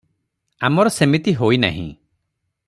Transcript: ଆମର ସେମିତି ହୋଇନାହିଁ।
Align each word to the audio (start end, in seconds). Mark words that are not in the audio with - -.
ଆମର 0.69 0.93
ସେମିତି 0.95 1.35
ହୋଇନାହିଁ। 1.43 1.87